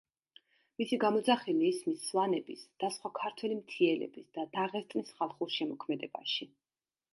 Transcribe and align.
მისი 0.81 0.97
გამოძახილი 1.03 1.67
ისმის 1.71 2.01
სვანების 2.07 2.63
და 2.85 2.89
სხვა 2.97 3.13
ქართველი 3.21 3.59
მთიელების 3.61 4.33
და 4.39 4.49
დაღესტნის 4.59 5.15
ხალხურ 5.21 5.55
შემოქმედებაში. 5.61 6.53